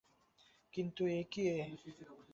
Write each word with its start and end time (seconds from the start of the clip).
কিন্তু 0.73 1.01
এ 1.11 1.21
কী 1.31 1.41
এ! 1.55 1.59